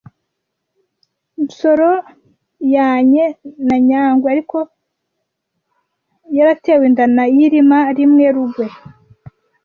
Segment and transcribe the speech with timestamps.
[1.43, 1.91] Nsoro
[2.75, 3.25] yanye
[3.67, 4.57] na Nyanguge ariko
[6.37, 7.93] yaratewe inda na yilima I
[8.35, 8.65] Rugwe